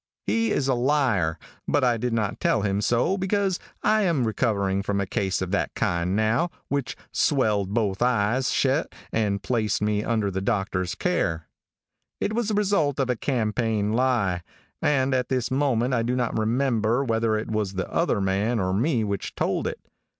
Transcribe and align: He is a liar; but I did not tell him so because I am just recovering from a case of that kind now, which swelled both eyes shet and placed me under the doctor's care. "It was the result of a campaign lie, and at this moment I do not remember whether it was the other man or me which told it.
He 0.25 0.49
is 0.49 0.67
a 0.67 0.73
liar; 0.73 1.37
but 1.67 1.83
I 1.83 1.97
did 1.97 2.11
not 2.11 2.39
tell 2.39 2.63
him 2.63 2.81
so 2.81 3.19
because 3.19 3.59
I 3.83 4.01
am 4.01 4.21
just 4.21 4.25
recovering 4.29 4.81
from 4.81 4.99
a 4.99 5.05
case 5.05 5.43
of 5.43 5.51
that 5.51 5.75
kind 5.75 6.15
now, 6.15 6.49
which 6.69 6.97
swelled 7.11 7.71
both 7.75 8.01
eyes 8.01 8.49
shet 8.51 8.91
and 9.11 9.43
placed 9.43 9.79
me 9.79 10.03
under 10.03 10.31
the 10.31 10.41
doctor's 10.41 10.95
care. 10.95 11.47
"It 12.19 12.33
was 12.33 12.47
the 12.47 12.55
result 12.55 12.99
of 12.99 13.11
a 13.11 13.15
campaign 13.15 13.93
lie, 13.93 14.41
and 14.81 15.13
at 15.13 15.29
this 15.29 15.51
moment 15.51 15.93
I 15.93 16.01
do 16.01 16.15
not 16.15 16.35
remember 16.35 17.03
whether 17.05 17.37
it 17.37 17.51
was 17.51 17.73
the 17.73 17.87
other 17.87 18.19
man 18.19 18.59
or 18.59 18.73
me 18.73 19.03
which 19.03 19.35
told 19.35 19.67
it. 19.67 19.79